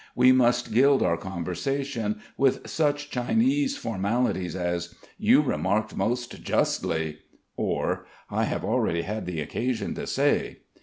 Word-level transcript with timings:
We 0.15 0.31
must 0.31 0.73
gild 0.73 1.03
our 1.03 1.15
conversation 1.15 2.21
with 2.35 2.67
such 2.67 3.11
Chinese 3.11 3.77
formalities 3.77 4.55
as: 4.55 4.95
"You 5.19 5.41
remarked 5.43 5.95
most 5.95 6.41
justly" 6.41 7.19
or 7.55 8.07
"I 8.27 8.45
have 8.45 8.65
already 8.65 9.03
had 9.03 9.27
the 9.27 9.41
occasion 9.41 9.93
to 9.93 10.07
say." 10.07 10.61